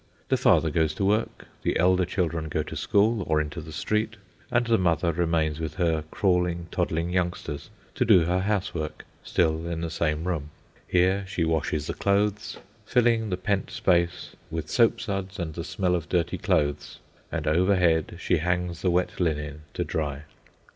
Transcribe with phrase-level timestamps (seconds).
[0.29, 4.15] The father goes to work, the elder children go to school or into the street,
[4.49, 9.91] and the mother remains with her crawling, toddling youngsters to do her housework—still in the
[9.91, 10.49] same room.
[10.87, 16.09] Here she washes the clothes, filling the pent space with soapsuds and the smell of
[16.09, 16.97] dirty clothes,
[17.31, 20.23] and overhead she hangs the wet linen to dry.